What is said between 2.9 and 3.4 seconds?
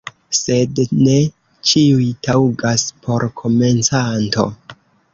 por